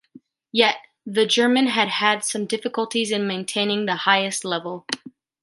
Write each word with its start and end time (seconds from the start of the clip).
Yet, 0.51 0.77
the 1.05 1.27
German 1.27 1.67
had 1.67 1.87
had 1.89 2.25
some 2.25 2.47
difficulties 2.47 3.11
in 3.11 3.27
maintaining 3.27 3.85
the 3.85 3.97
highest 3.97 4.43
level. 4.43 4.87